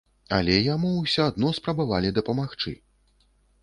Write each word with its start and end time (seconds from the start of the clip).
Але 0.37 0.55
яму 0.75 0.93
ўсё 0.95 1.27
адно 1.33 1.53
спрабавалі 1.61 2.13
дапамагчы. 2.19 2.79